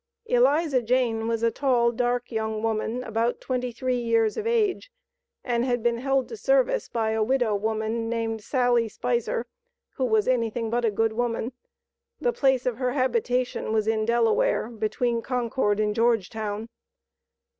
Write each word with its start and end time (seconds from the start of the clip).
Eliza 0.25 0.81
Jane 0.81 1.27
was 1.27 1.43
a 1.43 1.51
tall, 1.51 1.91
dark, 1.91 2.31
young 2.31 2.63
woman, 2.63 3.03
about 3.03 3.39
twenty 3.39 3.71
three 3.71 3.99
years 3.99 4.35
of 4.35 4.47
age, 4.47 4.91
and 5.43 5.63
had 5.63 5.83
been 5.83 5.99
held 5.99 6.27
to 6.29 6.37
service 6.37 6.89
by 6.89 7.11
a 7.11 7.21
widow 7.21 7.53
woman, 7.53 8.09
named 8.09 8.43
Sally 8.43 8.87
Spiser, 8.89 9.45
who 9.97 10.05
was 10.05 10.27
"anything 10.27 10.71
but 10.71 10.83
a 10.85 10.89
good 10.89 11.13
woman." 11.13 11.51
The 12.19 12.33
place 12.33 12.65
of 12.65 12.77
her 12.77 12.93
habitation 12.93 13.71
was 13.73 13.85
in 13.85 14.05
Delaware, 14.05 14.69
between 14.69 15.21
Concord 15.21 15.79
and 15.79 15.93
Georgetown. 15.93 16.67